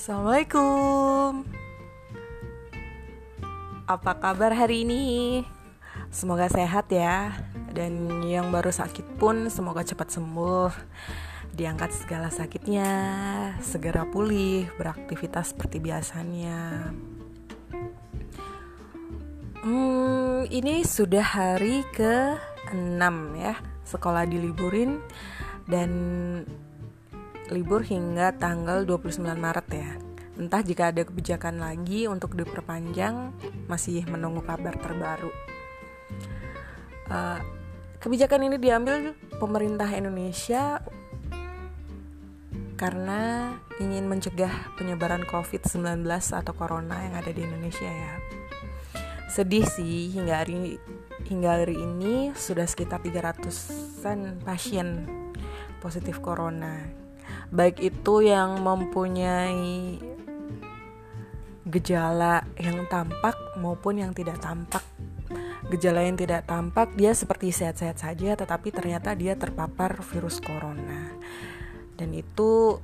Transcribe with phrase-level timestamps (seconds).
[0.00, 1.44] Assalamualaikum.
[3.84, 5.04] Apa kabar hari ini?
[6.08, 7.36] Semoga sehat ya.
[7.68, 10.72] Dan yang baru sakit pun semoga cepat sembuh.
[11.52, 12.88] Diangkat segala sakitnya,
[13.60, 16.96] segera pulih, beraktivitas seperti biasanya.
[19.60, 23.04] Hmm, ini sudah hari ke-6
[23.36, 23.52] ya.
[23.84, 25.04] Sekolah diliburin
[25.68, 25.92] dan
[27.50, 29.90] libur hingga tanggal 29 Maret ya.
[30.38, 33.34] Entah jika ada kebijakan lagi untuk diperpanjang,
[33.66, 35.28] masih menunggu kabar terbaru.
[37.10, 37.42] Uh,
[37.98, 40.78] kebijakan ini diambil pemerintah Indonesia
[42.78, 48.14] karena ingin mencegah penyebaran COVID-19 atau corona yang ada di Indonesia ya.
[49.28, 50.80] Sedih sih hingga hari
[51.28, 55.04] hingga hari ini sudah sekitar 300-an pasien
[55.84, 57.00] positif corona
[57.50, 59.98] baik itu yang mempunyai
[61.66, 64.82] gejala yang tampak maupun yang tidak tampak.
[65.70, 71.10] Gejala yang tidak tampak dia seperti sehat-sehat saja tetapi ternyata dia terpapar virus corona.
[71.94, 72.78] Dan itu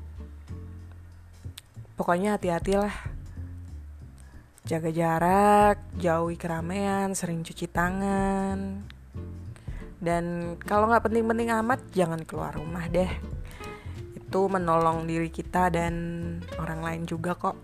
[1.94, 2.94] pokoknya hati-hatilah.
[4.66, 8.82] Jaga jarak, jauhi keramaian, sering cuci tangan.
[10.02, 13.35] Dan kalau nggak penting-penting amat jangan keluar rumah deh
[14.26, 15.94] itu menolong diri kita dan
[16.58, 17.54] orang lain juga kok.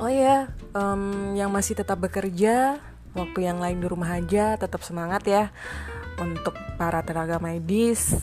[0.00, 2.80] Oh ya, um, yang masih tetap bekerja,
[3.12, 5.52] waktu yang lain di rumah aja, tetap semangat ya
[6.16, 8.16] untuk para tenaga medis,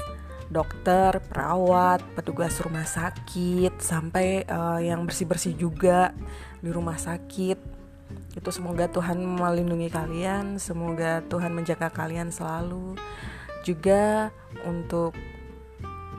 [0.50, 6.18] dokter, perawat, petugas rumah sakit, sampai uh, yang bersih-bersih juga
[6.58, 7.78] di rumah sakit.
[8.34, 12.98] Itu semoga Tuhan melindungi kalian, semoga Tuhan menjaga kalian selalu.
[13.62, 14.34] Juga
[14.66, 15.14] untuk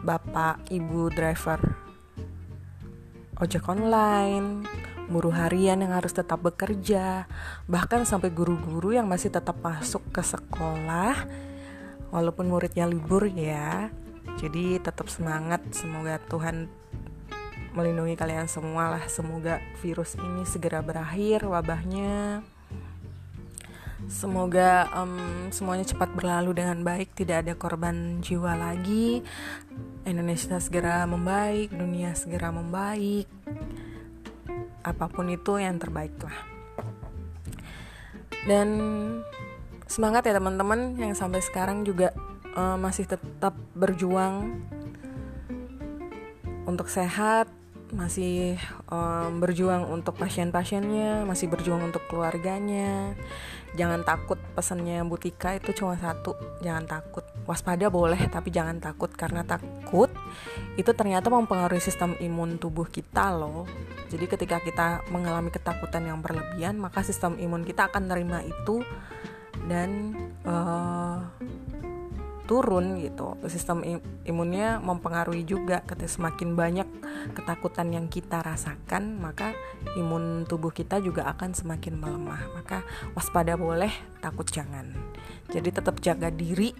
[0.05, 1.89] bapak, ibu driver
[3.39, 4.67] ojek online,
[5.07, 7.31] buruh harian yang harus tetap bekerja,
[7.71, 11.15] bahkan sampai guru-guru yang masih tetap masuk ke sekolah
[12.11, 13.95] walaupun muridnya libur ya.
[14.43, 16.67] Jadi tetap semangat, semoga Tuhan
[17.79, 19.05] melindungi kalian semua lah.
[19.07, 22.43] Semoga virus ini segera berakhir wabahnya.
[24.07, 29.27] Semoga um, semuanya cepat berlalu dengan baik, tidak ada korban jiwa lagi.
[30.07, 33.27] Indonesia segera membaik, dunia segera membaik.
[34.87, 36.39] Apa pun itu yang terbaik lah.
[38.47, 38.69] Dan
[39.91, 42.15] semangat ya teman-teman yang sampai sekarang juga
[42.55, 44.63] uh, masih tetap berjuang
[46.71, 47.51] untuk sehat,
[47.93, 48.61] masih
[48.93, 53.17] um, berjuang untuk pasien-pasiennya, masih berjuang untuk keluarganya.
[53.77, 56.33] Jangan takut pesannya Butika itu cuma satu,
[56.65, 57.25] jangan takut.
[57.49, 60.13] Waspada boleh tapi jangan takut karena takut
[60.77, 63.65] itu ternyata mempengaruhi sistem imun tubuh kita loh.
[64.09, 68.81] Jadi ketika kita mengalami ketakutan yang berlebihan, maka sistem imun kita akan terima itu
[69.69, 70.17] dan
[70.49, 71.25] uh,
[72.49, 73.37] turun gitu.
[73.45, 73.85] Sistem
[74.25, 76.89] imunnya mempengaruhi juga ketika semakin banyak
[77.37, 79.53] ketakutan yang kita rasakan maka
[80.01, 82.41] imun tubuh kita juga akan semakin melemah.
[82.57, 82.81] Maka
[83.13, 83.93] waspada boleh
[84.25, 84.89] takut jangan.
[85.53, 86.73] Jadi tetap jaga diri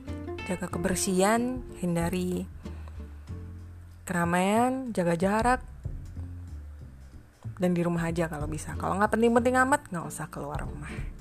[0.49, 2.49] jaga kebersihan hindari
[4.09, 5.61] keramaian jaga jarak
[7.61, 8.73] dan di rumah aja kalau bisa.
[8.81, 11.18] Kalau nggak penting-penting amat nggak usah keluar rumah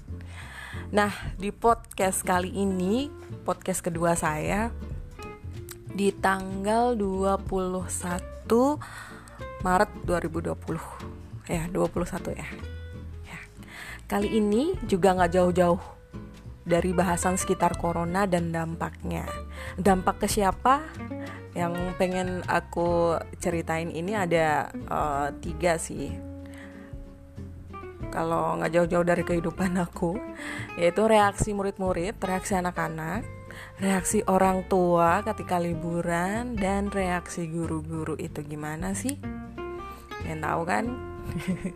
[0.87, 3.11] Nah, di podcast kali ini,
[3.43, 4.71] podcast kedua saya
[5.91, 8.47] di tanggal 21
[9.67, 11.51] Maret 2020.
[11.51, 12.47] Ya, 21 ya.
[13.27, 13.39] ya.
[14.07, 15.83] Kali ini juga nggak jauh-jauh
[16.63, 19.27] dari bahasan sekitar corona dan dampaknya.
[19.75, 20.87] Dampak ke siapa?
[21.51, 26.36] Yang pengen aku ceritain ini ada uh, tiga sih
[28.17, 30.17] kalau nggak jauh-jauh dari kehidupan aku
[30.81, 33.37] yaitu reaksi murid-murid reaksi anak-anak
[33.77, 38.17] reaksi orang tua ketika liburan dan reaksi guru-guru.
[38.17, 39.17] Itu gimana sih?
[40.25, 40.85] Yang tahu kan?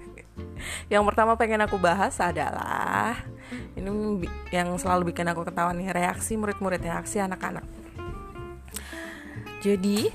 [0.94, 3.18] Yang pertama pengen aku bahas adalah
[3.76, 4.24] ini
[4.54, 7.66] yang selalu bikin aku ketawa nih reaksi murid-murid reaksi anak-anak.
[9.62, 10.10] Jadi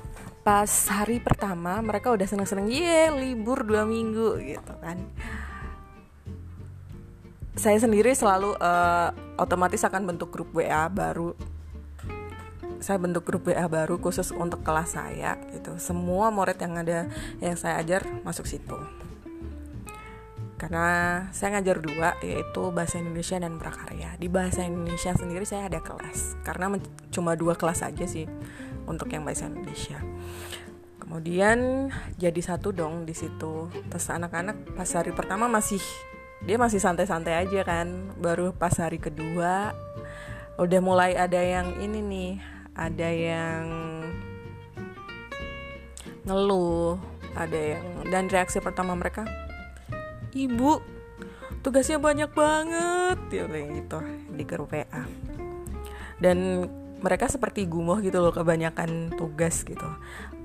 [0.46, 4.94] pas hari pertama mereka udah seneng-seneng ye libur dua minggu gitu kan
[7.56, 9.10] saya sendiri selalu uh,
[9.40, 11.32] otomatis akan bentuk grup WA baru.
[12.84, 15.80] Saya bentuk grup WA baru khusus untuk kelas saya gitu.
[15.80, 17.08] Semua murid yang ada
[17.40, 18.76] yang saya ajar masuk situ.
[20.56, 24.16] Karena saya ngajar dua yaitu bahasa Indonesia dan prakarya.
[24.20, 26.76] Di bahasa Indonesia sendiri saya ada kelas karena
[27.12, 28.28] cuma dua kelas aja sih
[28.84, 29.96] untuk yang bahasa Indonesia.
[31.00, 31.88] Kemudian
[32.20, 33.72] jadi satu dong di situ.
[33.88, 35.80] Terus anak-anak pas hari pertama masih
[36.44, 38.12] dia masih santai-santai aja kan.
[38.20, 39.72] Baru pas hari kedua
[40.56, 42.32] udah mulai ada yang ini nih
[42.72, 43.64] ada yang
[46.24, 46.96] ngeluh
[47.36, 49.28] ada yang dan reaksi pertama mereka
[50.32, 50.80] ibu
[51.60, 53.98] tugasnya banyak banget ya gitu
[54.32, 55.04] di grup WA
[56.16, 56.68] dan
[57.04, 59.86] mereka seperti gumoh gitu loh kebanyakan tugas gitu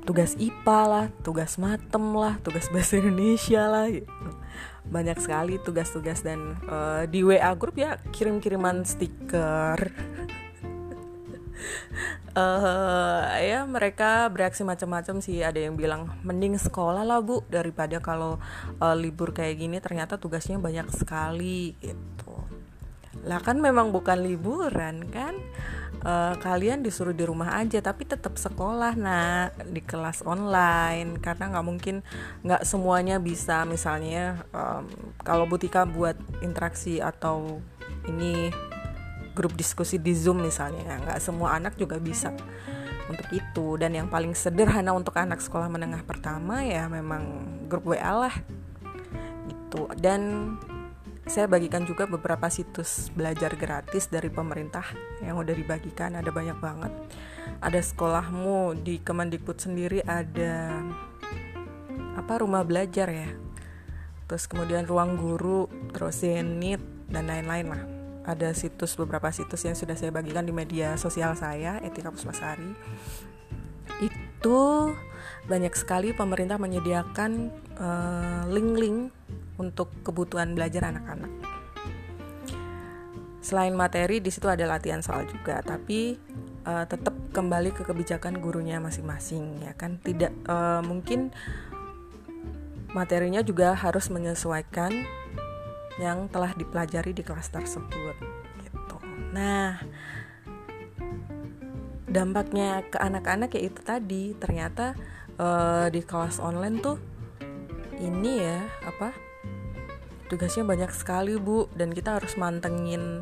[0.02, 4.28] tugas IPA lah tugas matem lah tugas bahasa Indonesia lah gitu.
[4.92, 9.94] Banyak sekali tugas-tugas dan uh, di WA grup ya kirim-kiriman stiker.
[12.34, 15.46] Uh, ya mereka bereaksi macam-macam sih.
[15.46, 18.42] Ada yang bilang mending sekolah lah bu daripada kalau
[18.82, 19.78] uh, libur kayak gini.
[19.80, 22.61] Ternyata tugasnya banyak sekali gitu
[23.22, 25.38] lah kan memang bukan liburan kan?
[26.02, 31.22] Uh, kalian disuruh di rumah aja tapi tetap sekolah nah di kelas online.
[31.22, 32.02] Karena nggak mungkin
[32.42, 33.62] nggak semuanya bisa.
[33.70, 34.90] Misalnya um,
[35.22, 37.62] kalau Butika buat interaksi atau
[38.10, 38.50] ini
[39.38, 42.34] grup diskusi di Zoom misalnya nggak semua anak juga bisa
[43.06, 43.78] untuk itu.
[43.78, 48.36] Dan yang paling sederhana untuk anak sekolah menengah pertama ya memang grup WA lah.
[49.46, 49.86] Gitu.
[50.02, 50.58] Dan
[51.30, 54.84] saya bagikan juga beberapa situs belajar gratis dari pemerintah
[55.22, 56.90] yang udah dibagikan ada banyak banget.
[57.62, 60.82] Ada sekolahmu di Kemendikbud sendiri ada
[62.18, 63.30] apa rumah belajar ya?
[64.26, 66.82] Terus kemudian ruang guru terus Zenit
[67.12, 67.84] dan lain-lain lah.
[68.22, 72.74] Ada situs beberapa situs yang sudah saya bagikan di media sosial saya Etika Pusmasari
[74.02, 74.62] itu
[75.46, 77.54] banyak sekali pemerintah menyediakan
[78.52, 81.32] link-link uh, untuk kebutuhan belajar anak-anak.
[83.42, 86.14] Selain materi, di situ ada latihan soal juga, tapi
[86.66, 89.98] uh, tetap kembali ke kebijakan gurunya masing-masing, ya kan?
[89.98, 91.34] Tidak uh, mungkin
[92.94, 94.94] materinya juga harus menyesuaikan
[95.98, 98.16] yang telah dipelajari di kelas tersebut.
[98.62, 98.98] Gitu.
[99.34, 99.82] Nah,
[102.12, 104.94] dampaknya ke anak-anak ya itu tadi ternyata
[105.40, 107.11] uh, di kelas online tuh
[108.02, 109.14] ini ya apa?
[110.28, 111.70] Tugasnya banyak sekali bu.
[111.78, 113.22] Dan kita harus mantengin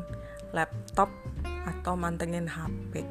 [0.56, 1.12] laptop
[1.68, 3.04] atau mantengin HP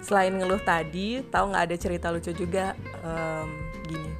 [0.00, 2.72] selain ngeluh tadi tahu nggak ada cerita lucu juga?
[3.04, 3.48] Um,
[3.86, 4.12] gini.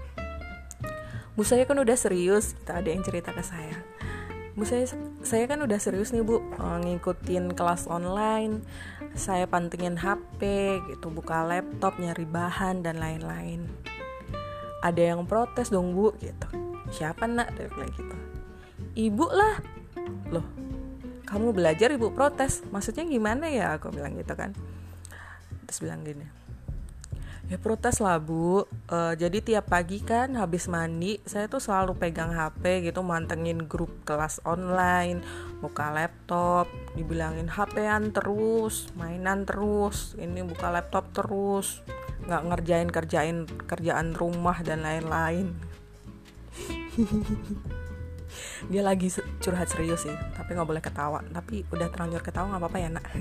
[1.35, 2.53] Bu saya kan udah serius.
[2.53, 3.81] Kita ada yang cerita ke saya.
[4.53, 4.85] Bu saya
[5.25, 6.41] saya kan udah serius nih bu.
[6.41, 8.61] Eh, ngikutin kelas online.
[9.17, 10.41] Saya pantengin HP
[10.93, 11.09] gitu.
[11.09, 13.90] Buka laptop nyari bahan dan lain-lain
[14.81, 16.49] ada yang protes dong bu gitu.
[16.91, 17.55] Siapa nak?
[17.55, 18.17] Dia bilang gitu.
[18.97, 19.57] Ibu lah.
[20.33, 20.61] Loh
[21.31, 22.67] kamu belajar ibu protes?
[22.75, 23.79] Maksudnya gimana ya?
[23.79, 24.51] Aku bilang gitu kan.
[25.71, 26.27] Terus bilang gini.
[27.47, 28.67] Ya protes lah bu.
[28.91, 33.91] Uh, jadi tiap pagi kan habis mandi saya tuh selalu pegang HP gitu mantengin grup
[34.03, 35.23] kelas online
[35.63, 36.67] buka laptop
[36.99, 41.83] dibilangin HPan terus mainan terus ini buka laptop terus
[42.27, 45.57] nggak ngerjain kerjain kerjaan rumah dan lain-lain.
[48.71, 51.21] Dia lagi curhat serius sih tapi nggak boleh ketawa.
[51.33, 53.07] Tapi udah terlanjur ketawa nggak apa-apa ya nak?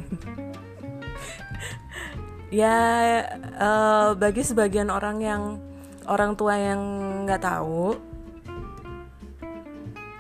[2.50, 2.82] Ya
[3.62, 5.62] uh, bagi sebagian orang yang
[6.10, 6.82] orang tua yang
[7.30, 7.94] nggak tahu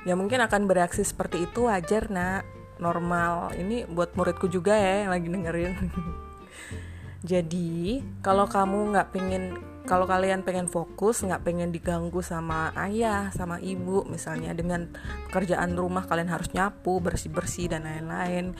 [0.05, 2.45] ya mungkin akan bereaksi seperti itu wajar nak.
[2.79, 3.57] Normal.
[3.59, 5.73] Ini buat muridku juga ya yang lagi dengerin
[7.25, 9.43] jadi kalau kamu nggak pengen
[9.89, 14.85] kalau kalian pengen fokus nggak pengen diganggu sama ayah sama ibu misalnya dengan
[15.33, 18.53] pekerjaan rumah kalian harus nyapu bersih bersih dan lain-lain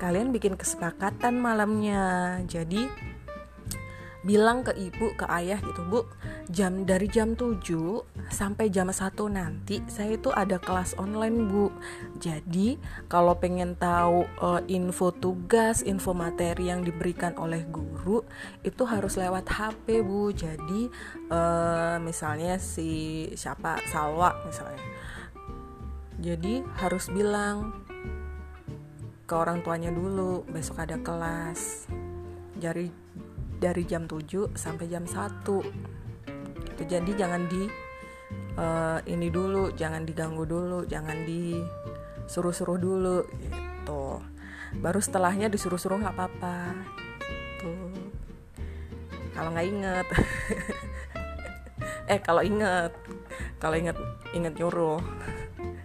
[0.00, 2.40] kalian bikin kesepakatan malamnya.
[2.48, 2.88] Jadi
[4.20, 6.04] bilang ke ibu ke ayah gitu bu
[6.52, 7.62] jam dari jam 7
[8.28, 11.72] sampai jam 1 nanti saya itu ada kelas online bu.
[12.20, 12.76] Jadi
[13.08, 18.26] kalau pengen tahu uh, info tugas info materi yang diberikan oleh guru
[18.66, 20.34] itu harus lewat HP bu.
[20.34, 20.90] Jadi
[21.32, 24.84] uh, misalnya si siapa Salwa misalnya.
[26.20, 27.72] Jadi harus bilang
[29.24, 31.86] ke orang tuanya dulu besok ada kelas.
[32.60, 32.92] Jadi
[33.60, 36.82] dari jam 7 sampai jam 1 gitu.
[36.88, 37.68] jadi jangan di
[38.56, 44.24] uh, ini dulu jangan diganggu dulu jangan disuruh-suruh dulu gitu.
[44.80, 46.72] Baru setelahnya disuruh-suruh nggak apa-apa
[47.60, 47.92] tuh
[49.36, 50.08] kalau nggak inget.
[52.10, 52.90] Eh kalau inget.
[53.62, 53.94] Kalau inget
[54.34, 54.98] inget nyuruh.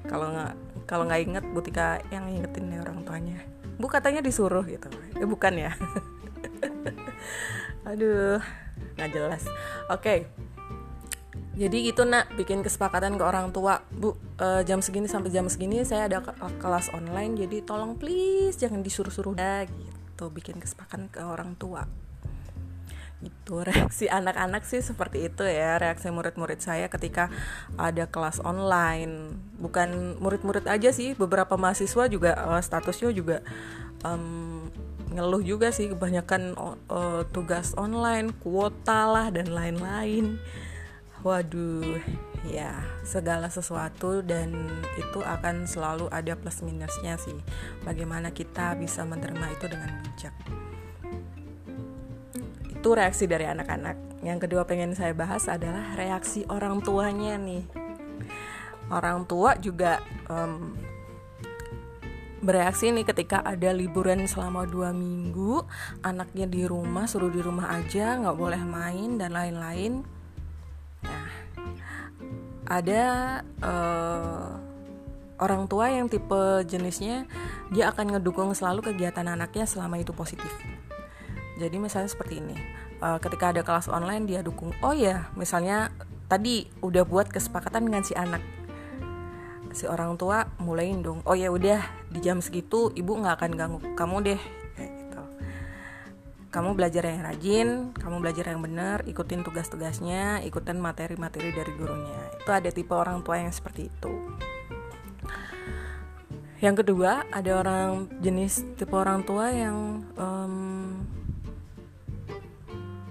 [0.09, 0.53] Kalau nggak
[0.89, 3.37] kalau nggak inget butika yang ingetin nih orang tuanya.
[3.77, 4.89] Bu katanya disuruh gitu.
[5.21, 5.71] Eh bukan ya
[7.85, 8.41] aduh
[8.97, 9.43] nggak jelas.
[9.87, 10.01] Oke.
[10.01, 10.19] Okay.
[11.55, 13.79] Jadi gitu nak bikin kesepakatan ke orang tua.
[13.87, 14.11] Bu
[14.43, 16.19] uh, jam segini sampai jam segini saya ada
[16.59, 19.39] kelas online Jadi tolong please jangan disuruh-suruh.
[19.39, 20.27] Dah gitu.
[20.27, 21.87] Bikin kesepakatan ke orang tua.
[23.23, 25.79] Itu reaksi anak-anak sih seperti itu ya.
[25.79, 27.31] Reaksi murid-murid saya ketika
[27.79, 29.39] ada kelas online.
[29.55, 33.39] Bukan murid-murid aja sih beberapa mahasiswa juga uh, statusnya juga
[34.03, 34.67] um,
[35.15, 40.35] ngeluh juga sih kebanyakan uh, tugas online kuota lah dan lain-lain.
[41.23, 42.03] Waduh
[42.45, 44.53] ya segala sesuatu dan
[44.99, 47.35] itu akan selalu ada plus minusnya sih.
[47.81, 50.35] Bagaimana kita bisa menerima itu dengan bijak.
[52.69, 54.21] Itu reaksi dari anak-anak.
[54.21, 57.65] Yang kedua pengen saya bahas adalah reaksi orang tuanya nih.
[58.93, 59.97] Orang tua juga
[60.29, 60.77] um,
[62.45, 65.65] bereaksi nih ketika ada liburan selama dua minggu
[66.05, 70.05] anaknya di rumah suruh di rumah aja nggak boleh main dan lain-lain
[71.01, 71.27] nah
[72.65, 73.03] ada
[73.65, 74.49] uh,
[75.41, 77.25] orang tua yang tipe jenisnya
[77.73, 80.53] dia akan ngedukung selalu kegiatan anaknya selama itu positif
[81.55, 82.55] jadi misalnya seperti ini,
[82.99, 84.75] uh, ketika ada kelas online dia dukung.
[84.83, 85.87] Oh ya, misalnya
[86.27, 88.43] tadi udah buat kesepakatan dengan si anak,
[89.75, 91.19] si orang tua mulain dong.
[91.27, 94.41] Oh ya udah di jam segitu ibu nggak akan ganggu kamu deh.
[94.79, 95.21] Gitu.
[96.49, 102.31] Kamu belajar yang rajin, kamu belajar yang benar, ikutin tugas-tugasnya, ikutin materi-materi dari gurunya.
[102.39, 104.13] Itu ada tipe orang tua yang seperti itu.
[106.63, 110.55] Yang kedua, ada orang jenis tipe orang tua yang um,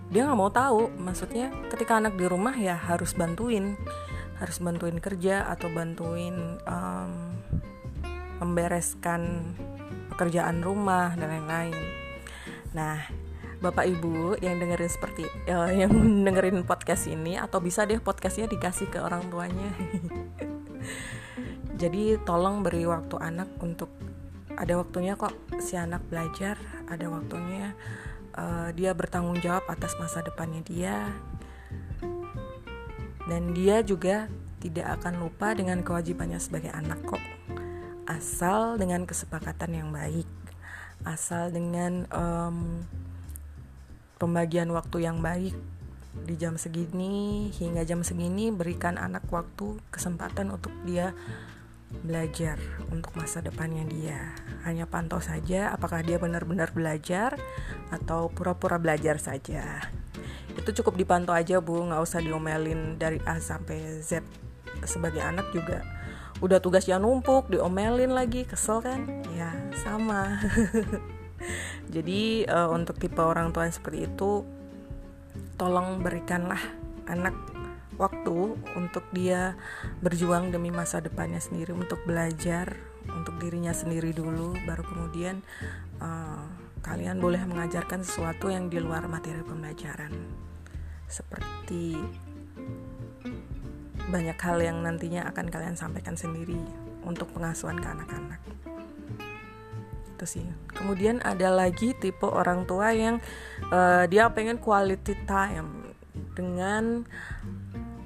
[0.08, 3.74] dia nggak mau tahu maksudnya ketika anak di rumah ya harus bantuin
[4.44, 7.12] harus bantuin kerja atau bantuin um,
[8.44, 9.56] membereskan
[10.12, 11.76] pekerjaan rumah dan lain-lain.
[12.76, 13.00] Nah
[13.64, 15.90] bapak ibu yang dengerin seperti uh, yang
[16.22, 19.72] dengerin podcast ini atau bisa deh podcastnya dikasih ke orang tuanya.
[21.80, 23.90] Jadi tolong beri waktu anak untuk
[24.54, 26.54] ada waktunya kok si anak belajar
[26.86, 27.74] ada waktunya
[28.38, 31.10] uh, dia bertanggung jawab atas masa depannya dia
[33.28, 34.28] dan dia juga
[34.60, 37.22] tidak akan lupa dengan kewajibannya sebagai anak kok
[38.04, 40.28] asal dengan kesepakatan yang baik
[41.04, 42.84] asal dengan um,
[44.16, 45.56] pembagian waktu yang baik
[46.24, 51.10] di jam segini hingga jam segini berikan anak waktu kesempatan untuk dia
[52.02, 52.58] belajar
[52.90, 54.34] untuk masa depannya dia.
[54.66, 57.38] Hanya pantau saja apakah dia benar-benar belajar
[57.90, 59.90] atau pura-pura belajar saja.
[60.54, 64.22] Itu cukup dipantau aja bu, nggak usah diomelin dari A sampai Z.
[64.86, 65.82] Sebagai anak juga
[66.42, 69.06] udah tugasnya numpuk, diomelin lagi, kesel kan?
[69.34, 70.40] Ya sama.
[71.94, 74.42] Jadi uh, untuk tipe orang tua yang seperti itu,
[75.60, 76.60] tolong berikanlah
[77.06, 77.34] anak
[77.94, 79.54] waktu untuk dia
[80.02, 82.74] berjuang demi masa depannya sendiri untuk belajar
[83.06, 85.44] untuk dirinya sendiri dulu baru kemudian
[86.02, 86.42] uh,
[86.82, 90.12] kalian boleh mengajarkan sesuatu yang di luar materi pembelajaran
[91.08, 91.96] seperti
[94.08, 96.58] banyak hal yang nantinya akan kalian sampaikan sendiri
[97.02, 98.40] untuk pengasuhan ke anak-anak.
[100.14, 100.46] Itu sih.
[100.70, 103.18] Kemudian ada lagi tipe orang tua yang
[103.72, 105.96] uh, dia pengen quality time
[106.36, 107.02] dengan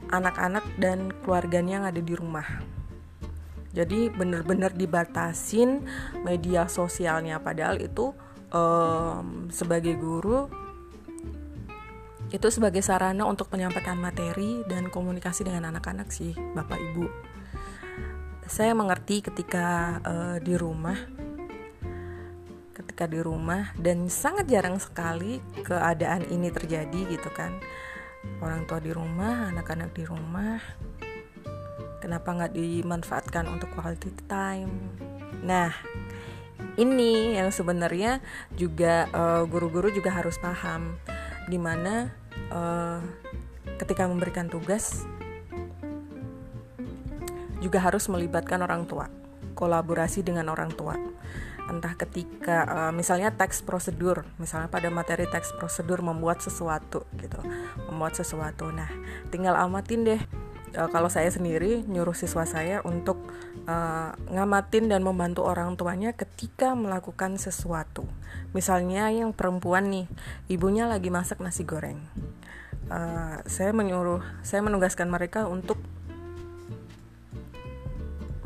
[0.09, 2.47] anak-anak dan keluarganya yang ada di rumah.
[3.76, 5.85] Jadi benar-benar dibatasin
[6.25, 7.37] media sosialnya.
[7.38, 8.17] Padahal itu
[8.49, 10.49] um, sebagai guru
[12.28, 17.06] itu sebagai sarana untuk menyampaikan materi dan komunikasi dengan anak-anak sih Bapak Ibu.
[18.49, 20.97] Saya mengerti ketika uh, di rumah
[22.78, 27.58] ketika di rumah dan sangat jarang sekali keadaan ini terjadi gitu kan
[28.42, 30.58] orang tua di rumah, anak-anak di rumah.
[31.99, 34.70] Kenapa nggak dimanfaatkan untuk quality time?
[35.42, 35.75] Nah,
[36.78, 38.23] ini yang sebenarnya
[38.54, 40.94] juga uh, guru-guru juga harus paham,
[41.49, 42.12] di mana
[42.52, 43.00] uh,
[43.81, 45.09] ketika memberikan tugas
[47.59, 49.11] juga harus melibatkan orang tua,
[49.59, 50.95] kolaborasi dengan orang tua.
[51.69, 57.40] Entah ketika uh, misalnya teks prosedur misalnya pada materi teks prosedur membuat sesuatu gitu
[57.93, 58.73] membuat sesuatu.
[58.73, 58.88] Nah
[59.28, 60.21] tinggal amatin deh
[60.81, 63.21] uh, kalau saya sendiri nyuruh siswa saya untuk
[63.69, 68.09] uh, ngamatin dan membantu orang tuanya ketika melakukan sesuatu
[68.57, 70.07] misalnya yang perempuan nih
[70.49, 72.01] ibunya lagi masak nasi goreng
[72.89, 75.77] uh, saya menyuruh saya menugaskan mereka untuk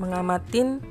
[0.02, 0.82] mengamatin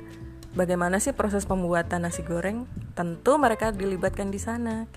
[0.56, 2.64] bagaimana sih proses pembuatan nasi goreng?
[2.96, 4.88] Tentu mereka dilibatkan di sana.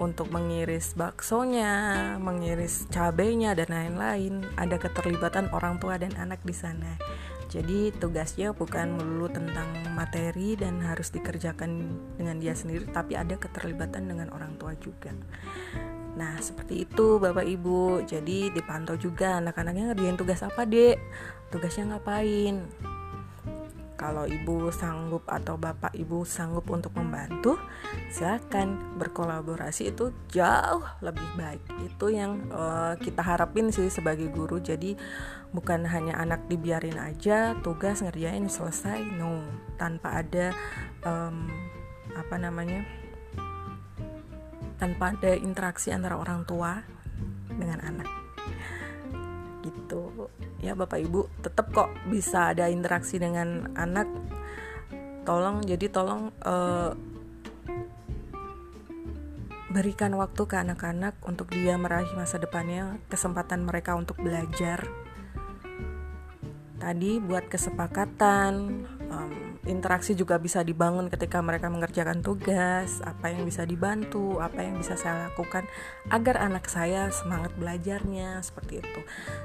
[0.00, 4.42] untuk mengiris baksonya, mengiris cabenya dan lain-lain.
[4.58, 6.98] Ada keterlibatan orang tua dan anak di sana.
[7.52, 14.08] Jadi tugasnya bukan melulu tentang materi dan harus dikerjakan dengan dia sendiri, tapi ada keterlibatan
[14.08, 15.12] dengan orang tua juga.
[16.16, 18.08] Nah, seperti itu Bapak Ibu.
[18.08, 20.96] Jadi dipantau juga anak-anaknya ngerjain tugas apa, Dek?
[21.52, 22.64] Tugasnya ngapain?
[24.02, 27.54] Kalau ibu sanggup atau bapak ibu sanggup untuk membantu,
[28.10, 31.62] silakan berkolaborasi itu jauh lebih baik.
[31.86, 34.58] Itu yang uh, kita harapin sih sebagai guru.
[34.58, 34.98] Jadi
[35.54, 39.46] bukan hanya anak dibiarin aja tugas ngerjain selesai, no,
[39.78, 40.50] tanpa ada
[41.06, 41.46] um,
[42.18, 42.82] apa namanya?
[44.82, 46.82] tanpa ada interaksi antara orang tua
[47.54, 48.10] dengan anak
[49.62, 50.01] gitu
[50.62, 54.06] ya bapak ibu tetap kok bisa ada interaksi dengan anak.
[55.22, 56.90] Tolong jadi tolong uh,
[59.72, 64.84] berikan waktu ke anak-anak untuk dia meraih masa depannya kesempatan mereka untuk belajar.
[66.76, 68.52] Tadi buat kesepakatan
[69.12, 74.80] um, interaksi juga bisa dibangun ketika mereka mengerjakan tugas, apa yang bisa dibantu, apa yang
[74.80, 75.68] bisa saya lakukan
[76.08, 79.00] agar anak saya semangat belajarnya seperti itu.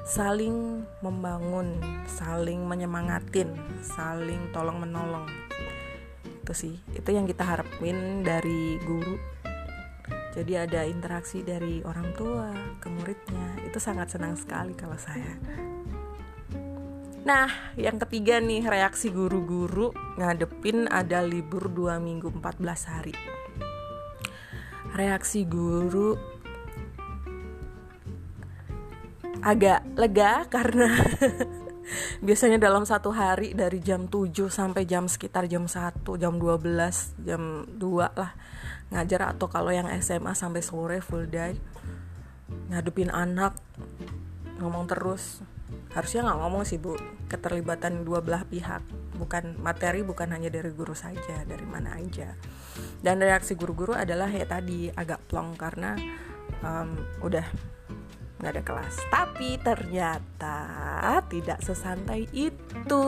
[0.08, 3.52] Saling membangun, saling menyemangatin,
[3.84, 5.28] saling tolong menolong.
[6.42, 9.20] Itu sih, itu yang kita harapin dari guru.
[10.38, 13.58] Jadi ada interaksi dari orang tua ke muridnya.
[13.66, 15.34] Itu sangat senang sekali kalau saya.
[17.28, 23.12] Nah, yang ketiga nih reaksi guru-guru ngadepin ada libur 2 minggu 14 hari.
[24.96, 26.16] Reaksi guru
[29.44, 30.88] agak lega karena
[32.26, 37.68] biasanya dalam satu hari dari jam 7 sampai jam sekitar jam 1, jam 12, jam
[37.68, 38.32] 2 lah
[38.96, 41.60] ngajar atau kalau yang SMA sampai sore full day
[42.72, 43.60] ngadepin anak
[44.64, 45.44] ngomong terus
[45.94, 46.96] harusnya nggak ngomong sih bu.
[47.28, 48.84] Keterlibatan dua belah pihak.
[49.18, 52.34] Bukan materi bukan hanya dari guru saja dari mana aja.
[53.02, 55.98] Dan reaksi guru-guru adalah ya tadi agak plong karena
[56.64, 57.46] um, udah
[58.38, 58.96] nggak ada kelas.
[59.10, 60.58] Tapi ternyata
[61.30, 63.06] tidak sesantai itu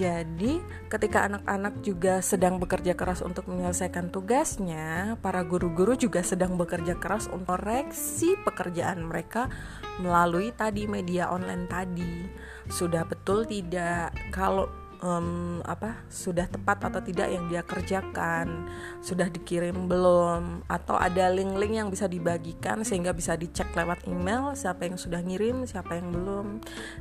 [0.00, 6.96] jadi ketika anak-anak juga sedang bekerja keras untuk menyelesaikan tugasnya para guru-guru juga sedang bekerja
[6.96, 9.52] keras untuk koreksi pekerjaan mereka
[10.00, 12.24] melalui tadi media online tadi.
[12.72, 18.68] Sudah betul tidak kalau um, apa sudah tepat atau tidak yang dia kerjakan
[19.00, 24.86] sudah dikirim belum atau ada link-link yang bisa dibagikan sehingga bisa dicek lewat email siapa
[24.88, 26.46] yang sudah ngirim siapa yang belum.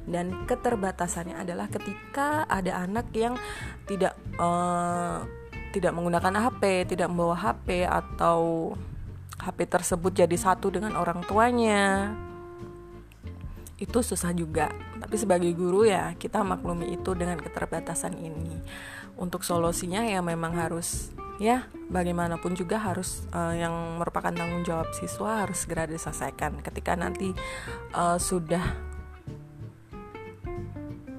[0.08, 3.36] Dan keterbatasannya adalah ketika ada anak yang
[3.86, 5.24] tidak uh,
[5.70, 8.74] tidak menggunakan HP tidak membawa HP atau
[9.40, 12.12] HP tersebut jadi satu dengan orang tuanya
[13.80, 14.68] itu susah juga.
[15.00, 18.60] Tapi sebagai guru ya kita maklumi itu dengan keterbatasan ini.
[19.16, 25.48] Untuk solusinya ya memang harus ya bagaimanapun juga harus uh, yang merupakan tanggung jawab siswa
[25.48, 26.60] harus segera diselesaikan.
[26.60, 27.32] Ketika nanti
[27.96, 28.92] uh, sudah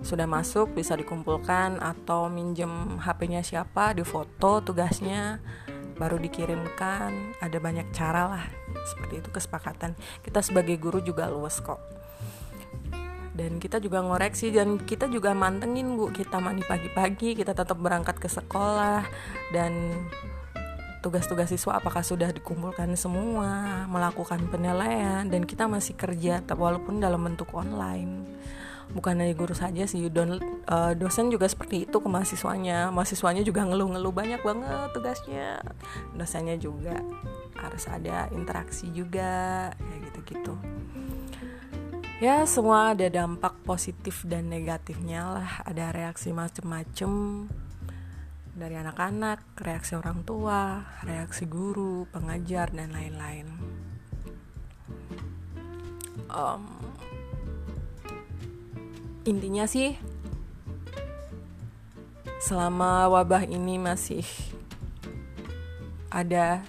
[0.00, 5.44] sudah masuk bisa dikumpulkan atau minjem HP-nya siapa difoto tugasnya
[6.00, 8.44] baru dikirimkan ada banyak cara lah.
[8.88, 9.92] Seperti itu kesepakatan.
[10.24, 11.99] Kita sebagai guru juga luas kok
[13.30, 16.10] dan kita juga ngoreksi dan kita juga mantengin bu.
[16.10, 19.06] Kita mandi pagi-pagi kita tetap berangkat ke sekolah.
[19.54, 19.94] Dan
[21.00, 27.48] tugas-tugas siswa apakah sudah dikumpulkan semua melakukan penilaian dan kita masih kerja walaupun dalam bentuk
[27.56, 28.26] online.
[28.90, 32.90] Bukan hanya guru saja sih uh, dosen juga seperti itu ke mahasiswanya.
[32.90, 35.62] Mahasiswanya juga ngeluh-ngeluh banyak banget tugasnya.
[36.18, 36.98] Dosennya juga
[37.54, 40.54] harus ada interaksi juga kayak gitu-gitu
[42.20, 45.50] ya semua ada dampak positif dan negatifnya lah.
[45.64, 47.48] Ada reaksi macem-macem
[48.52, 53.48] dari anak-anak reaksi orang tua reaksi guru pengajar dan lain-lain.
[56.28, 56.76] Um,
[59.24, 59.96] intinya sih
[62.44, 64.28] selama wabah ini masih
[66.12, 66.60] ada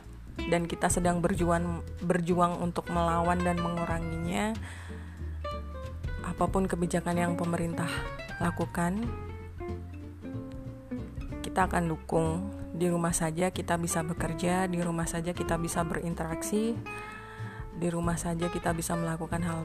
[0.49, 4.55] dan kita sedang berjuang berjuang untuk melawan dan menguranginya
[6.31, 7.91] apa pun kebijakan yang pemerintah
[8.39, 9.03] lakukan,
[11.43, 12.31] kita akan dukung.
[12.71, 16.71] Di rumah saja kita bisa bekerja, di rumah saja kita bisa berinteraksi,
[17.71, 19.63] di rumah saja kita bisa melakukan hal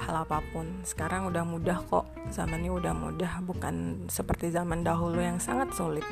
[0.00, 0.80] hal apa pun.
[0.82, 2.08] Sekarang udah mudah kok.
[2.32, 6.04] Zamannya udah mudah, bukan seperti zaman dahulu yang sangat sulit.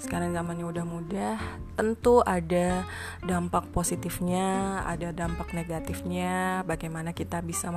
[0.00, 1.36] Sekarang zamannya udah mudah.
[1.76, 2.88] Tentu ada
[3.20, 6.64] dampak positifnya, ada dampak negatifnya.
[6.64, 7.68] Bagaimana kita bisa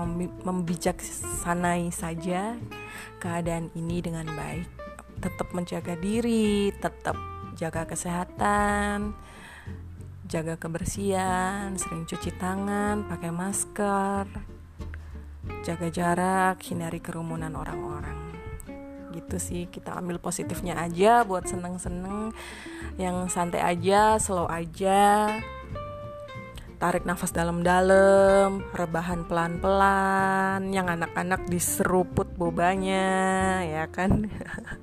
[0.48, 2.56] membijaksanai saja
[3.20, 4.68] keadaan ini dengan baik.
[5.20, 7.16] Tetap menjaga diri, tetap
[7.56, 9.16] jaga kesehatan
[10.24, 14.26] jaga kebersihan, sering cuci tangan, pakai masker,
[15.68, 18.20] jaga jarak, hindari kerumunan orang-orang.
[19.14, 22.32] Gitu sih, kita ambil positifnya aja buat seneng-seneng,
[22.96, 25.30] yang santai aja, slow aja.
[26.82, 34.28] Tarik nafas dalam-dalam, rebahan pelan-pelan, yang anak-anak diseruput bobanya, ya kan?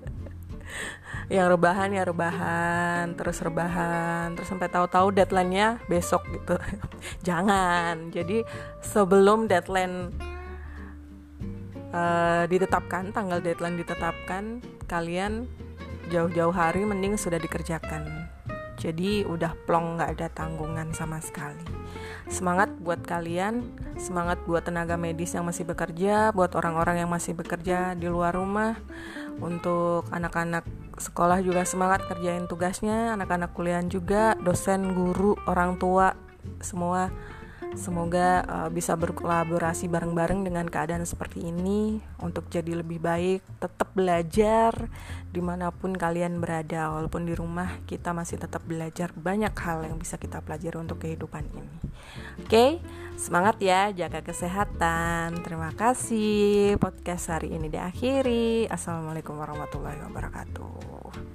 [1.30, 6.58] yang rebahan ya rebahan terus rebahan terus sampai tahu-tahu deadline-nya besok gitu.
[7.26, 8.10] Jangan.
[8.10, 8.42] Jadi
[8.82, 10.10] sebelum deadline
[11.94, 14.58] uh, ditetapkan tanggal deadline ditetapkan
[14.90, 15.46] kalian
[16.10, 18.26] jauh-jauh hari mending sudah dikerjakan.
[18.74, 21.79] Jadi udah plong nggak ada tanggungan sama sekali
[22.30, 27.98] semangat buat kalian semangat buat tenaga medis yang masih bekerja buat orang-orang yang masih bekerja
[27.98, 28.78] di luar rumah.
[29.40, 30.64] Untuk anak-anak
[30.96, 36.14] sekolah juga semangat kerjain tugasnya anak-anak kuliah juga dosen guru orang tua
[36.60, 37.08] semua
[37.78, 44.90] semoga uh, bisa berkolaborasi bareng-bareng dengan keadaan seperti ini untuk jadi lebih baik tetap belajar
[45.30, 46.90] di mana pun kalian berada.
[46.94, 51.46] Walaupun di rumah kita masih tetap belajar banyak hal yang bisa kita pelajari untuk kehidupan
[51.52, 51.76] ini.
[52.40, 52.70] Oke okay?
[53.20, 55.44] semangat ya jaga kesehatan.
[55.44, 58.66] Terima kasih podcast hari ini diakhiri.
[58.66, 61.29] Assalamualaikum warahmatullahi wabarakatuh